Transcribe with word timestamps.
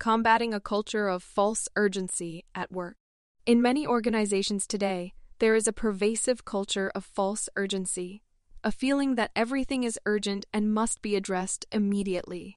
Combating 0.00 0.54
a 0.54 0.60
culture 0.60 1.08
of 1.08 1.22
false 1.22 1.68
urgency 1.76 2.46
at 2.54 2.72
work. 2.72 2.96
In 3.44 3.60
many 3.60 3.86
organizations 3.86 4.66
today, 4.66 5.12
there 5.40 5.54
is 5.54 5.68
a 5.68 5.74
pervasive 5.74 6.46
culture 6.46 6.90
of 6.94 7.04
false 7.04 7.50
urgency, 7.54 8.22
a 8.64 8.72
feeling 8.72 9.16
that 9.16 9.30
everything 9.36 9.84
is 9.84 10.00
urgent 10.06 10.46
and 10.54 10.72
must 10.72 11.02
be 11.02 11.16
addressed 11.16 11.66
immediately. 11.70 12.56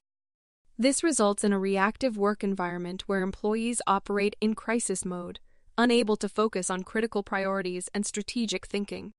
This 0.78 1.04
results 1.04 1.44
in 1.44 1.52
a 1.52 1.58
reactive 1.58 2.16
work 2.16 2.42
environment 2.42 3.02
where 3.08 3.20
employees 3.20 3.82
operate 3.86 4.36
in 4.40 4.54
crisis 4.54 5.04
mode, 5.04 5.38
unable 5.76 6.16
to 6.16 6.30
focus 6.30 6.70
on 6.70 6.82
critical 6.82 7.22
priorities 7.22 7.90
and 7.92 8.06
strategic 8.06 8.66
thinking. 8.66 9.12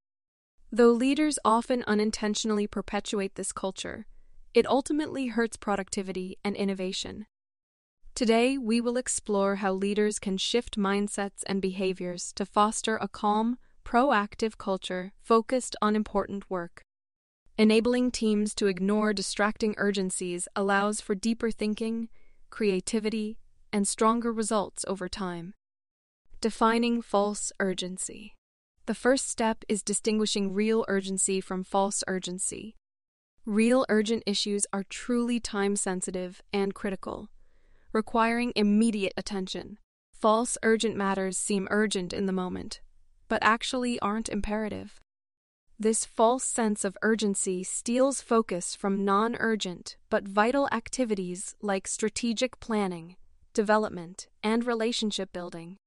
Though 0.72 0.94
leaders 0.94 1.38
often 1.46 1.84
unintentionally 1.86 2.66
perpetuate 2.66 3.36
this 3.36 3.52
culture, 3.52 4.08
it 4.56 4.66
ultimately 4.66 5.28
hurts 5.28 5.58
productivity 5.58 6.40
and 6.44 6.56
innovation. 6.56 7.28
Today, 8.16 8.58
we 8.58 8.80
will 8.80 8.96
explore 8.96 9.58
how 9.58 9.74
leaders 9.74 10.20
can 10.20 10.38
shift 10.38 10.78
mindsets 10.78 11.44
and 11.48 11.62
behaviors 11.62 12.32
to 12.38 12.46
foster 12.46 12.96
a 12.96 13.10
calm, 13.10 13.58
proactive 13.84 14.58
culture 14.58 15.12
focused 15.22 15.76
on 15.82 15.98
important 15.98 16.50
work. 16.50 16.82
Enabling 17.58 18.12
teams 18.12 18.56
to 18.56 18.68
ignore 18.68 19.12
distracting 19.12 19.76
urgencies 19.78 20.48
allows 20.56 21.02
for 21.02 21.14
deeper 21.14 21.52
thinking, 21.52 22.08
creativity, 22.50 23.38
and 23.74 23.86
stronger 23.86 24.32
results 24.32 24.86
over 24.88 25.10
time. 25.10 25.54
Defining 26.40 27.02
false 27.02 27.52
urgency. 27.60 28.34
The 28.86 28.96
first 28.96 29.28
step 29.28 29.66
is 29.68 29.84
distinguishing 29.84 30.54
real 30.54 30.86
urgency 30.88 31.42
from 31.42 31.66
false 31.66 32.02
urgency. 32.08 32.78
Real 33.46 33.86
urgent 33.90 34.24
issues 34.26 34.66
are 34.72 34.86
truly 34.86 35.42
time 35.42 35.76
sensitive 35.76 36.42
and 36.54 36.74
critical 36.74 37.28
requiring 37.96 38.52
immediate 38.58 39.14
attention. 39.16 39.78
False 40.12 40.58
urgent 40.64 40.98
matters 40.98 41.38
seem 41.38 41.66
urgent 41.72 42.12
in 42.12 42.26
the 42.26 42.34
moment, 42.34 42.82
but 43.30 43.42
actually 43.42 43.98
aren't 44.02 44.28
imperative. 44.28 45.00
This 45.80 46.04
false 46.04 46.44
sense 46.44 46.84
of 46.84 46.98
urgency 47.02 47.64
steals 47.64 48.22
focus 48.22 48.76
from 48.76 49.06
non 49.06 49.38
urgent 49.40 49.96
but 50.10 50.28
vital 50.28 50.68
activities 50.74 51.56
like 51.62 51.88
strategic 51.88 52.60
planning, 52.60 53.16
development, 53.54 54.28
and 54.44 54.66
relationship 54.66 55.32
building. 55.32 55.78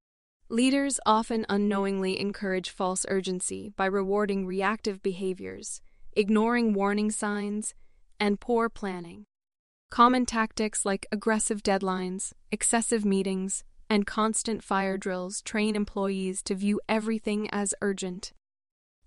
Leaders 0.48 0.98
often 1.04 1.44
unknowingly 1.50 2.18
encourage 2.18 2.70
false 2.70 3.04
urgency 3.08 3.70
by 3.76 3.84
rewarding 3.84 4.46
reactive 4.46 5.02
behaviors, 5.02 5.82
ignoring 6.16 6.72
warning 6.72 7.10
signs, 7.10 7.74
and 8.18 8.40
poor 8.40 8.70
planning. 8.70 9.28
Common 9.91 10.26
tactics 10.26 10.84
like 10.84 11.06
aggressive 11.10 11.62
deadlines, 11.62 12.32
excessive 12.53 13.04
meetings, 13.04 13.65
and 13.88 14.06
constant 14.06 14.62
fire 14.62 14.99
drills 14.99 15.41
train 15.41 15.75
employees 15.75 16.43
to 16.43 16.54
view 16.54 16.81
everything 16.88 17.49
as 17.50 17.75
urgent. 17.81 18.32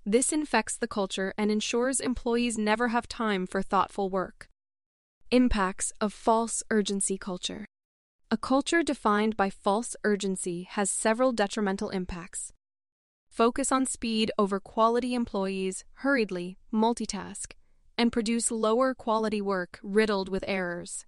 This 0.05 0.33
infects 0.33 0.75
the 0.75 0.87
culture 0.87 1.33
and 1.37 1.51
ensures 1.51 1.99
employees 1.99 2.57
never 2.57 2.87
have 2.87 3.07
time 3.07 3.45
for 3.45 3.61
thoughtful 3.61 4.09
work. 4.09 4.49
Impacts 5.29 5.93
of 6.01 6.11
false 6.13 6.63
urgency 6.71 7.17
culture. 7.17 7.65
A 8.31 8.37
culture 8.37 8.81
defined 8.81 9.37
by 9.37 9.51
false 9.51 9.95
urgency 10.03 10.63
has 10.71 10.89
several 10.89 11.31
detrimental 11.31 11.89
impacts. 11.89 12.51
Focus 13.29 13.71
on 13.71 13.85
speed 13.85 14.31
over 14.37 14.59
quality 14.59 15.13
employees 15.13 15.85
hurriedly 15.95 16.57
multitask 16.73 17.53
and 18.01 18.11
produce 18.11 18.49
lower 18.49 18.95
quality 18.95 19.39
work 19.39 19.79
riddled 19.83 20.27
with 20.27 20.43
errors. 20.47 21.05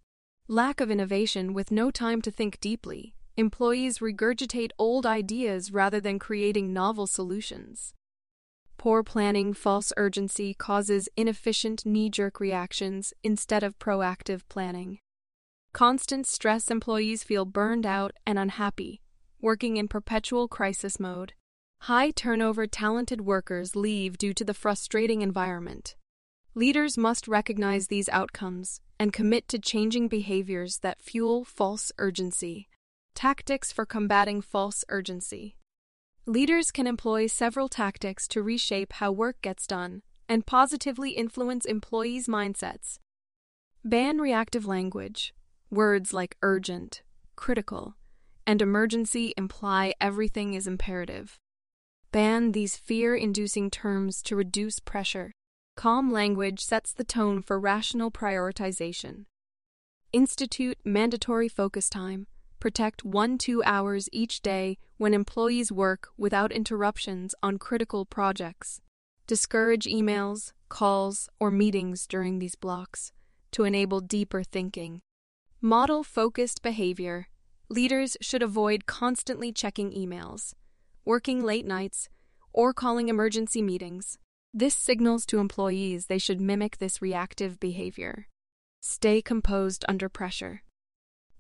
Lack 0.48 0.80
of 0.80 0.92
innovation 0.92 1.52
with 1.52 1.72
no 1.72 1.90
time 1.90 2.22
to 2.22 2.30
think 2.30 2.60
deeply. 2.60 3.16
Employees 3.36 3.98
regurgitate 3.98 4.70
old 4.78 5.04
ideas 5.04 5.72
rather 5.72 6.00
than 6.00 6.20
creating 6.20 6.72
novel 6.72 7.08
solutions. 7.08 7.96
Poor 8.78 9.02
planning, 9.02 9.56
false 9.56 9.92
urgency 9.98 10.54
causes 10.54 11.10
inefficient 11.18 11.84
knee 11.84 12.12
jerk 12.12 12.40
reactions 12.40 13.12
instead 13.24 13.64
of 13.64 13.80
proactive 13.80 14.42
planning. 14.48 15.00
Constant 15.74 16.28
stress 16.28 16.70
employees 16.70 17.24
feel 17.24 17.44
burned 17.44 17.88
out 17.88 18.12
and 18.28 18.38
unhappy, 18.38 19.02
working 19.42 19.78
in 19.78 19.88
perpetual 19.88 20.48
crisis 20.48 21.00
mode. 21.00 21.34
High 21.90 22.12
turnover 22.12 22.68
talented 22.68 23.22
workers 23.22 23.76
leave 23.76 24.20
due 24.20 24.36
to 24.36 24.46
the 24.46 24.54
frustrating 24.54 25.24
environment. 25.24 25.96
Leaders 26.56 27.00
must 27.00 27.28
recognize 27.28 27.88
these 27.88 28.08
outcomes 28.10 28.80
and 29.00 29.12
commit 29.12 29.48
to 29.48 29.58
changing 29.58 30.08
behaviors 30.08 30.78
that 30.80 31.02
fuel 31.02 31.44
false 31.44 31.92
urgency. 31.98 32.70
Tactics 33.16 33.72
for 33.72 33.88
combating 33.88 34.40
false 34.40 34.86
urgency. 34.90 35.58
Leaders 36.28 36.70
can 36.70 36.86
employ 36.86 37.26
several 37.26 37.68
tactics 37.68 38.28
to 38.28 38.44
reshape 38.44 38.94
how 38.94 39.12
work 39.12 39.42
gets 39.42 39.66
done 39.66 40.04
and 40.30 40.46
positively 40.46 41.12
influence 41.12 41.66
employees' 41.66 42.28
mindsets. 42.28 43.00
Ban 43.84 44.20
reactive 44.20 44.68
language. 44.68 45.34
Words 45.72 46.14
like 46.14 46.38
urgent, 46.44 47.02
critical, 47.36 47.96
and 48.46 48.62
emergency 48.62 49.34
imply 49.36 49.96
everything 50.00 50.54
is 50.54 50.68
imperative. 50.68 51.40
Ban 52.12 52.52
these 52.52 52.78
fear 52.78 53.16
inducing 53.16 53.72
terms 53.72 54.22
to 54.22 54.36
reduce 54.36 54.80
pressure. 54.80 55.32
Calm 55.76 56.12
language 56.12 56.64
sets 56.64 56.94
the 56.94 57.04
tone 57.04 57.42
for 57.42 57.60
rational 57.60 58.12
prioritization. 58.12 59.26
Institute 60.12 60.78
mandatory 60.86 61.50
focus 61.50 61.90
time. 61.90 62.28
Protect 62.60 63.04
1 63.04 63.38
2 63.40 63.64
hours 63.66 64.08
each 64.12 64.42
day 64.42 64.78
when 64.98 65.14
employees 65.14 65.72
work 65.72 66.10
without 66.18 66.52
interruptions 66.52 67.34
on 67.42 67.58
critical 67.58 68.06
projects. 68.06 68.80
Discourage 69.26 69.86
emails, 69.86 70.54
calls, 70.70 71.28
or 71.40 71.50
meetings 71.50 72.06
during 72.08 72.40
these 72.40 72.56
blocks 72.56 73.12
to 73.52 73.64
enable 73.64 74.00
deeper 74.00 74.44
thinking. 74.44 75.02
Model 75.62 76.04
focused 76.04 76.62
behavior. 76.62 77.28
Leaders 77.70 78.16
should 78.22 78.44
avoid 78.44 78.86
constantly 78.86 79.52
checking 79.52 79.92
emails, 79.92 80.54
working 81.04 81.44
late 81.44 81.66
nights, 81.66 82.10
or 82.54 82.74
calling 82.74 83.10
emergency 83.10 83.62
meetings. 83.62 84.20
This 84.56 84.76
signals 84.76 85.26
to 85.28 85.40
employees 85.40 86.06
they 86.06 86.20
should 86.20 86.40
mimic 86.40 86.78
this 86.78 87.02
reactive 87.02 87.60
behavior. 87.60 88.28
Stay 88.82 89.20
composed 89.20 89.84
under 89.88 90.10
pressure. 90.10 90.62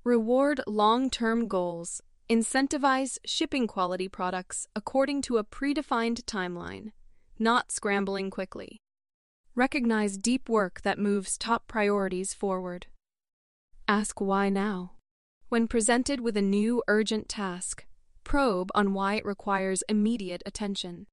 Reward 0.04 0.62
long 0.66 1.12
term 1.12 1.48
goals. 1.48 2.02
Incentivize 2.28 3.20
shipping 3.24 3.68
quality 3.68 4.08
products 4.08 4.66
according 4.76 5.22
to 5.24 5.38
a 5.38 5.44
predefined 5.44 6.24
timeline, 6.24 6.92
not 7.38 7.72
scrambling 7.72 8.32
quickly. 8.32 8.80
Recognize 9.54 10.18
deep 10.18 10.50
work 10.50 10.82
that 10.82 10.98
moves 10.98 11.38
top 11.38 11.68
priorities 11.68 12.34
forward. 12.34 12.88
Ask 13.88 14.20
why 14.22 14.50
now. 14.50 14.94
When 15.50 15.68
presented 15.68 16.20
with 16.20 16.36
a 16.36 16.42
new 16.42 16.82
urgent 16.88 17.30
task, 17.30 17.86
probe 18.24 18.72
on 18.74 18.94
why 18.94 19.16
it 19.16 19.26
requires 19.26 19.84
immediate 19.88 20.42
attention. 20.48 21.06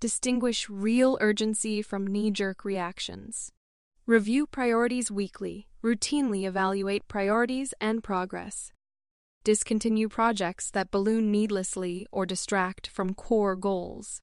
Distinguish 0.00 0.70
real 0.70 1.18
urgency 1.20 1.82
from 1.82 2.06
knee 2.06 2.30
jerk 2.30 2.64
reactions. 2.64 3.50
Review 4.06 4.46
priorities 4.46 5.10
weekly. 5.10 5.66
Routinely 5.82 6.46
evaluate 6.46 7.08
priorities 7.08 7.74
and 7.80 8.00
progress. 8.00 8.70
Discontinue 9.42 10.08
projects 10.08 10.70
that 10.70 10.92
balloon 10.92 11.32
needlessly 11.32 12.06
or 12.12 12.26
distract 12.26 12.86
from 12.86 13.12
core 13.12 13.56
goals. 13.56 14.20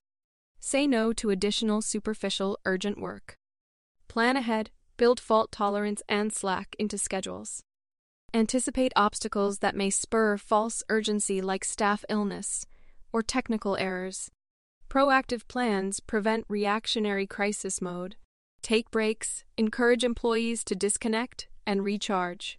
Say 0.58 0.86
no 0.86 1.12
to 1.12 1.28
additional 1.28 1.82
superficial 1.82 2.58
urgent 2.64 2.98
work. 2.98 3.34
Plan 4.08 4.38
ahead, 4.38 4.70
build 4.96 5.20
fault 5.20 5.52
tolerance 5.52 6.02
and 6.08 6.32
slack 6.32 6.74
into 6.78 6.96
schedules. 6.96 7.60
Anticipate 8.32 8.94
obstacles 8.96 9.58
that 9.58 9.76
may 9.76 9.90
spur 9.90 10.38
false 10.38 10.82
urgency 10.88 11.42
like 11.42 11.66
staff 11.66 12.02
illness 12.08 12.64
or 13.12 13.22
technical 13.22 13.76
errors. 13.76 14.30
Proactive 14.88 15.46
plans 15.48 16.00
prevent 16.00 16.44
reactionary 16.48 17.26
crisis 17.26 17.82
mode. 17.82 18.16
Take 18.62 18.90
breaks, 18.90 19.44
encourage 19.56 20.04
employees 20.04 20.64
to 20.64 20.74
disconnect 20.74 21.48
and 21.66 21.84
recharge. 21.84 22.58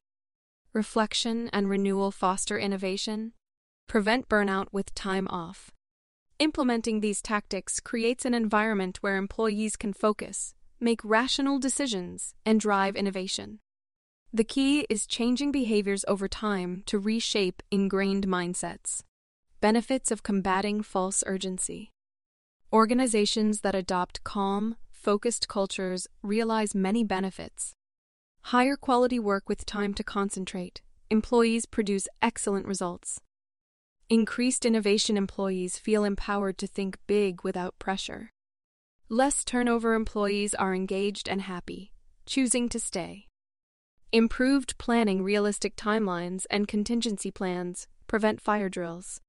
Reflection 0.73 1.49
and 1.53 1.69
renewal 1.69 2.11
foster 2.11 2.59
innovation. 2.59 3.33
Prevent 3.87 4.27
burnout 4.27 4.67
with 4.71 4.93
time 4.93 5.27
off. 5.29 5.71
Implementing 6.39 6.99
these 6.99 7.21
tactics 7.21 7.79
creates 7.79 8.25
an 8.25 8.33
environment 8.33 8.97
where 9.01 9.15
employees 9.15 9.75
can 9.75 9.93
focus, 9.93 10.53
make 10.79 10.99
rational 11.03 11.57
decisions, 11.57 12.35
and 12.45 12.59
drive 12.59 12.95
innovation. 12.95 13.59
The 14.33 14.43
key 14.43 14.85
is 14.89 15.07
changing 15.07 15.51
behaviors 15.51 16.05
over 16.07 16.27
time 16.27 16.83
to 16.87 16.99
reshape 16.99 17.63
ingrained 17.71 18.27
mindsets. 18.27 19.01
Benefits 19.61 20.11
of 20.11 20.21
combating 20.21 20.83
false 20.83 21.23
urgency. 21.25 21.91
Organizations 22.73 23.61
that 23.61 23.75
adopt 23.75 24.25
calm, 24.25 24.75
focused 24.91 25.47
cultures 25.47 26.05
realize 26.21 26.75
many 26.75 27.01
benefits. 27.01 27.71
Higher 28.41 28.75
quality 28.75 29.19
work 29.19 29.47
with 29.47 29.65
time 29.65 29.93
to 29.93 30.03
concentrate. 30.03 30.81
Employees 31.09 31.65
produce 31.65 32.09
excellent 32.21 32.65
results. 32.65 33.21
Increased 34.09 34.65
innovation 34.65 35.15
employees 35.15 35.77
feel 35.77 36.03
empowered 36.03 36.57
to 36.57 36.67
think 36.67 36.97
big 37.07 37.41
without 37.41 37.79
pressure. 37.79 38.31
Less 39.07 39.45
turnover 39.45 39.93
employees 39.93 40.53
are 40.53 40.75
engaged 40.75 41.29
and 41.29 41.43
happy, 41.43 41.93
choosing 42.25 42.67
to 42.67 42.81
stay. 42.81 43.27
Improved 44.11 44.77
planning 44.77 45.23
realistic 45.23 45.77
timelines 45.77 46.45
and 46.49 46.67
contingency 46.67 47.31
plans 47.31 47.87
prevent 48.07 48.41
fire 48.41 48.67
drills. 48.67 49.21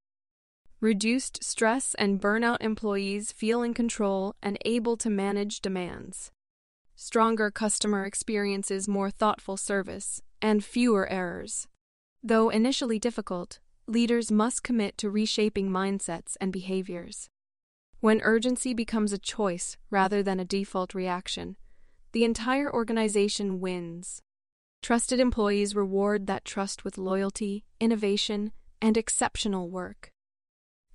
Reduced 0.81 1.43
stress 1.43 1.93
and 1.95 2.21
burnout 2.21 2.61
employees 2.61 3.33
feel 3.33 3.63
in 3.63 3.73
control 3.73 4.35
and 4.41 4.57
able 4.63 4.95
to 4.95 5.09
manage 5.09 5.59
demands. 5.59 6.31
Stronger 6.95 7.51
customer 7.51 8.05
experiences 8.05 8.87
more 8.87 9.11
thoughtful 9.11 9.57
service 9.57 10.21
and 10.41 10.63
fewer 10.63 11.05
errors. 11.09 11.67
Though 12.23 12.47
initially 12.47 12.97
difficult, 12.97 13.59
leaders 13.87 14.31
must 14.31 14.63
commit 14.63 14.97
to 14.99 15.09
reshaping 15.09 15.69
mindsets 15.69 16.37
and 16.39 16.53
behaviors. 16.53 17.27
When 17.99 18.21
urgency 18.21 18.73
becomes 18.73 19.11
a 19.11 19.17
choice 19.17 19.75
rather 19.89 20.23
than 20.23 20.39
a 20.39 20.45
default 20.45 20.93
reaction, 20.93 21.57
the 22.13 22.23
entire 22.23 22.73
organization 22.73 23.59
wins. 23.59 24.21
Trusted 24.81 25.19
employees 25.19 25.75
reward 25.75 26.25
that 26.27 26.45
trust 26.45 26.85
with 26.85 26.97
loyalty, 26.97 27.65
innovation, 27.81 28.53
and 28.81 28.95
exceptional 28.95 29.69
work. 29.69 30.13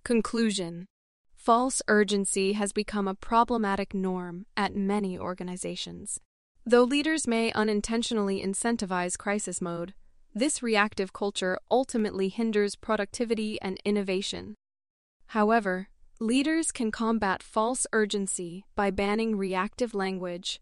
Conclusion 0.05 0.85
False 1.35 1.81
urgency 1.89 2.53
has 2.53 2.75
become 2.75 3.09
a 3.09 3.15
problematic 3.15 3.95
norm 3.95 4.45
at 4.55 4.77
many 4.77 5.19
organizations. 5.19 6.21
Though 6.67 6.83
leaders 6.83 7.27
may 7.27 7.51
unintentionally 7.53 8.43
incentivize 8.45 9.17
crisis 9.17 9.63
mode, 9.63 9.95
this 10.35 10.63
reactive 10.63 11.15
culture 11.15 11.59
ultimately 11.71 12.29
hinders 12.29 12.77
productivity 12.77 13.59
and 13.63 13.81
innovation. 13.83 14.57
However, 15.29 15.89
leaders 16.21 16.71
can 16.71 16.91
combat 16.91 17.43
false 17.43 17.87
urgency 17.95 18.67
by 18.77 18.91
banning 18.91 19.39
reactive 19.39 19.95
language, 19.95 20.61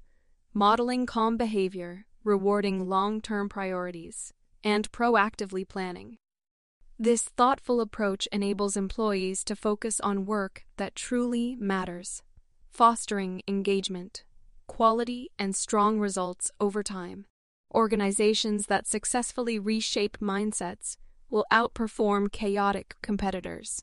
modeling 0.55 1.05
calm 1.05 1.37
behavior, 1.37 2.07
rewarding 2.23 2.89
long 2.89 3.21
term 3.21 3.49
priorities, 3.49 4.33
and 4.63 4.93
proactively 4.93 5.69
planning. 5.69 6.17
This 7.03 7.23
thoughtful 7.23 7.81
approach 7.81 8.29
enables 8.31 8.77
employees 8.77 9.43
to 9.47 9.57
focus 9.57 9.99
on 9.99 10.25
work 10.25 10.67
that 10.77 10.95
truly 10.95 11.57
matters, 11.57 12.23
fostering 12.71 13.43
engagement, 13.49 14.23
quality, 14.69 15.29
and 15.37 15.57
strong 15.57 15.99
results 15.99 16.53
over 16.61 16.85
time. 16.85 17.27
Organizations 17.75 18.67
that 18.67 18.87
successfully 18.87 19.59
reshape 19.59 20.19
mindsets 20.21 20.97
will 21.29 21.45
outperform 21.53 22.31
chaotic 22.31 22.95
competitors. 23.03 23.83